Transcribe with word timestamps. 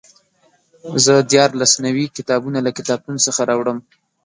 زه 1.05 1.13
دیارلس 1.31 1.73
نوي 1.85 2.05
کتابونه 2.17 2.59
له 2.65 2.71
کتابتون 2.77 3.15
څخه 3.25 3.41
راوړم. 3.49 3.77